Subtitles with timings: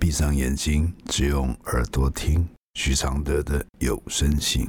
[0.00, 4.66] 闭上眼睛，只用耳朵听徐常德的有声信。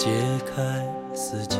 [0.00, 0.08] 解
[0.46, 0.82] 开
[1.14, 1.58] 死结，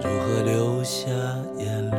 [0.00, 1.08] 如何流下
[1.58, 1.96] 眼泪？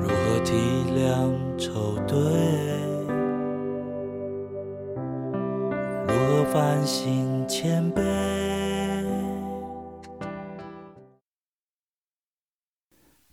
[0.00, 0.54] 如何体
[0.94, 2.16] 谅愁对？
[6.06, 8.00] 如何反省谦卑？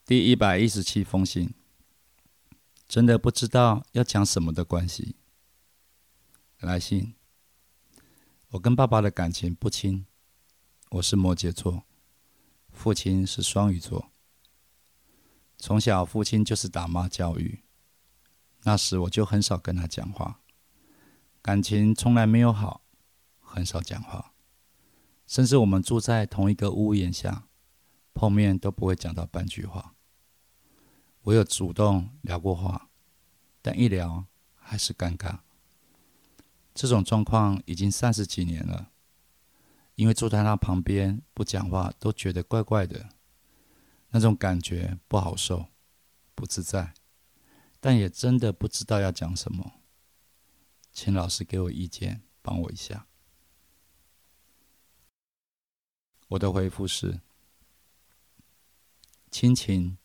[0.08, 1.54] 第一百一十七封信。
[2.94, 5.16] 真的不知道要讲什么的关系。
[6.60, 7.16] 来信，
[8.50, 10.06] 我跟爸爸的感情不亲。
[10.92, 11.86] 我是摩羯座，
[12.72, 14.12] 父亲是双鱼座。
[15.58, 17.64] 从小父亲就是打骂教育，
[18.62, 20.42] 那时我就很少跟他讲话，
[21.42, 22.84] 感情从来没有好，
[23.40, 24.36] 很少讲话，
[25.26, 27.48] 甚至我们住在同一个屋檐下，
[28.14, 29.96] 碰面都不会讲到半句话。
[31.24, 32.90] 我有主动聊过话，
[33.62, 35.40] 但一聊还是尴尬。
[36.76, 38.92] 这种状况已经三十几年了，
[39.96, 43.10] 因为坐在他旁边不讲话都觉得怪怪的，
[44.10, 45.68] 那种感觉不好受，
[46.36, 46.94] 不自在，
[47.80, 49.80] 但也真的不知道要讲什么。
[50.92, 53.08] 请老师给我意见，帮我一下。
[56.28, 57.22] 我的回复是：
[59.32, 59.98] 亲情。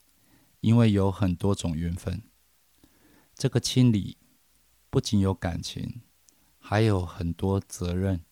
[0.60, 2.22] 因为有很多种缘分，
[3.34, 4.18] 这个亲理
[4.90, 6.02] 不仅有感情，
[6.58, 8.24] 还有很多责任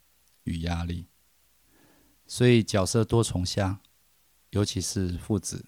[0.42, 1.06] 与压力，
[2.26, 3.80] 所以角色多重下，
[4.50, 5.66] 尤其是父子，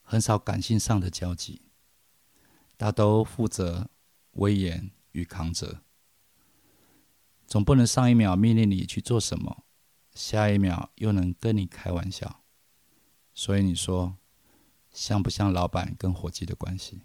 [0.00, 1.60] 很少感性上的交集，
[2.78, 3.90] 大都负责
[4.32, 5.82] 威严与扛责，
[7.46, 9.64] 总不能上一秒命令你去做什么，
[10.14, 12.42] 下一秒又能跟你开玩笑，
[13.34, 14.16] 所以你说。
[14.92, 17.02] 像不像老板跟伙计的关系？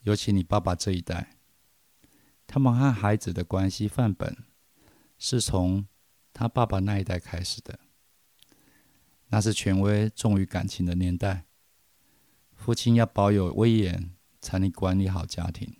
[0.00, 1.36] 尤其你爸爸这一代，
[2.46, 4.36] 他们和孩子的关系范本
[5.18, 5.86] 是从
[6.32, 7.78] 他爸爸那一代开始的。
[9.28, 11.46] 那是权威重于感情的年代，
[12.54, 15.76] 父亲要保有威严，才能管理好家庭。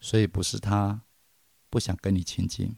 [0.00, 1.02] 所以不是他
[1.70, 2.76] 不想跟你亲近，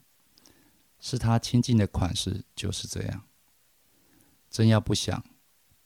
[0.99, 3.25] 是他亲近的款式就是这样。
[4.51, 5.25] 真要不想，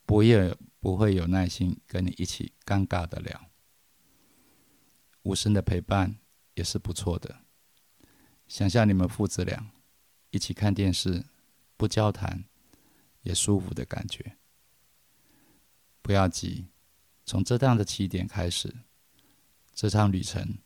[0.05, 0.57] 不也。
[0.85, 3.49] 不会有耐心跟你一起尴尬的聊，
[5.23, 6.19] 无声的陪伴
[6.53, 7.39] 也是不错的。
[8.47, 9.71] 想象你们父子俩
[10.29, 11.25] 一起看电视，
[11.79, 12.45] 不交谈
[13.23, 14.37] 也舒服的感觉。
[16.03, 16.67] 不要急，
[17.25, 18.71] 从这样的起点开始，
[19.73, 20.59] 这场旅程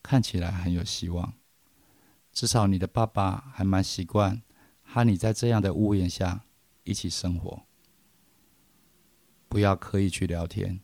[0.00, 1.34] 看起来很有希望。
[2.30, 4.40] 至少你的爸爸还蛮习惯
[4.84, 6.44] 和你在这样的屋檐下
[6.84, 7.66] 一起生活。
[9.50, 10.80] 不要刻意去聊天，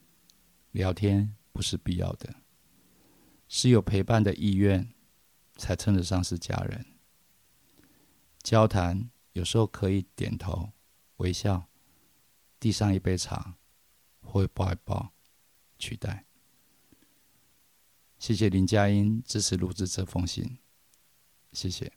[0.71, 2.35] 聊天不是必要的，
[3.47, 4.93] 是有陪伴的意愿
[5.55, 6.85] 才称得上是家人。
[8.43, 10.73] 交谈有时候可以点头、
[11.17, 11.69] 微笑、
[12.59, 13.55] 递上一杯茶，
[14.19, 15.13] 或抱一抱
[15.79, 16.25] 取代。
[18.19, 20.57] 谢谢林佳音支持录制这封信，
[21.53, 21.96] 谢谢。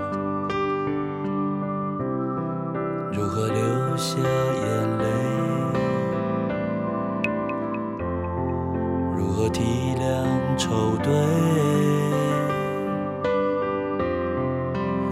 [9.21, 10.25] 如何体谅
[10.57, 11.13] 愁对？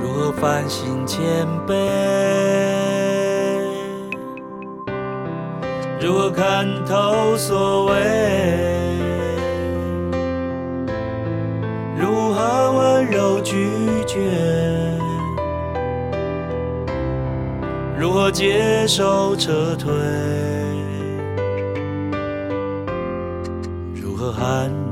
[0.01, 1.21] 如何反省谦
[1.67, 1.75] 卑？
[6.01, 7.93] 如何看透所谓？
[11.95, 13.69] 如何温柔拒
[14.07, 14.17] 绝？
[17.95, 19.93] 如何接受撤退？
[24.39, 24.88] 如何含